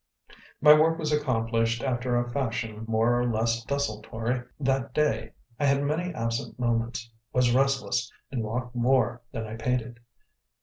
My 0.61 0.73
work 0.73 0.97
was 0.97 1.11
accomplished 1.11 1.83
after 1.83 2.17
a 2.17 2.27
fashion 2.31 2.85
more 2.87 3.21
or 3.21 3.27
less 3.31 3.63
desultory 3.63 4.41
that 4.59 4.95
day; 4.95 5.33
I 5.59 5.65
had 5.67 5.83
many 5.83 6.11
absent 6.15 6.57
moments, 6.57 7.11
was 7.33 7.53
restless, 7.53 8.11
and 8.31 8.41
walked 8.41 8.73
more 8.75 9.21
than 9.31 9.45
I 9.45 9.57
painted. 9.57 9.99